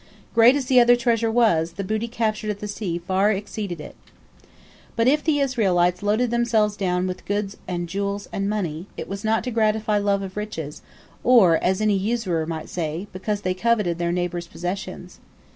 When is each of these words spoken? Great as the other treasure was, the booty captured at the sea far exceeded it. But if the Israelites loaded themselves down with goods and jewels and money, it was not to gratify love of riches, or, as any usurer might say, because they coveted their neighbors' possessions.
Great 0.33 0.55
as 0.55 0.65
the 0.65 0.79
other 0.79 0.95
treasure 0.95 1.29
was, 1.29 1.73
the 1.73 1.83
booty 1.83 2.07
captured 2.07 2.49
at 2.49 2.57
the 2.57 2.67
sea 2.67 2.97
far 2.97 3.31
exceeded 3.31 3.79
it. 3.79 3.95
But 4.95 5.07
if 5.07 5.23
the 5.23 5.37
Israelites 5.39 6.01
loaded 6.01 6.31
themselves 6.31 6.75
down 6.75 7.05
with 7.05 7.23
goods 7.23 7.55
and 7.67 7.87
jewels 7.87 8.27
and 8.33 8.49
money, 8.49 8.87
it 8.97 9.07
was 9.07 9.23
not 9.23 9.43
to 9.43 9.51
gratify 9.51 9.99
love 9.99 10.23
of 10.23 10.37
riches, 10.37 10.81
or, 11.23 11.57
as 11.57 11.81
any 11.81 11.95
usurer 11.97 12.47
might 12.47 12.67
say, 12.67 13.05
because 13.13 13.41
they 13.41 13.53
coveted 13.53 13.99
their 13.99 14.11
neighbors' 14.11 14.47
possessions. 14.47 15.19